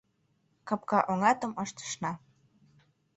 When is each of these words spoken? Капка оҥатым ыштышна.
Капка 0.67 0.99
оҥатым 1.11 1.51
ыштышна. 1.63 2.11